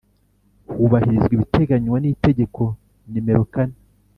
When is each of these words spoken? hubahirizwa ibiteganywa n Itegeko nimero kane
hubahirizwa 0.71 1.31
ibiteganywa 1.35 1.97
n 1.99 2.05
Itegeko 2.13 2.63
nimero 3.11 3.43
kane 3.53 3.77